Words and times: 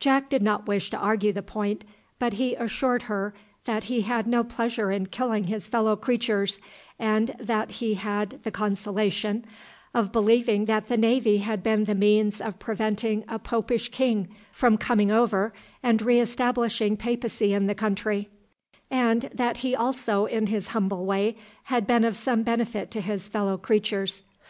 Jack 0.00 0.28
did 0.28 0.42
not 0.42 0.66
wish 0.66 0.90
to 0.90 0.98
argue 0.98 1.32
the 1.32 1.40
point, 1.40 1.82
but 2.18 2.34
he 2.34 2.54
assured 2.56 3.04
her 3.04 3.32
that 3.64 3.84
he 3.84 4.02
had 4.02 4.26
no 4.26 4.44
pleasure 4.44 4.90
in 4.90 5.06
killing 5.06 5.44
his 5.44 5.66
fellow 5.66 5.96
creatures, 5.96 6.60
and 6.98 7.28
that 7.40 7.70
he 7.70 7.94
had 7.94 8.38
the 8.42 8.50
consolation 8.50 9.46
of 9.94 10.12
believing 10.12 10.66
that 10.66 10.88
the 10.88 10.96
navy 10.98 11.38
had 11.38 11.62
been 11.62 11.84
the 11.84 11.94
means 11.94 12.38
of 12.38 12.58
preventing 12.58 13.24
a 13.28 13.38
Popish 13.38 13.88
King 13.88 14.28
from 14.52 14.76
coming 14.76 15.10
over 15.10 15.54
and 15.82 16.02
re 16.02 16.20
establishing 16.20 16.94
papacy 16.98 17.54
in 17.54 17.66
the 17.66 17.74
country; 17.74 18.28
and 18.90 19.30
that 19.32 19.56
he 19.64 19.74
also 19.74 20.26
in 20.26 20.48
his 20.48 20.68
humble 20.76 21.06
way 21.06 21.34
had 21.62 21.86
been 21.86 22.04
of 22.04 22.14
some 22.14 22.42
benefit 22.42 22.90
to 22.90 23.00
his 23.00 23.26
fellow 23.26 23.56
creatures. 23.56 24.20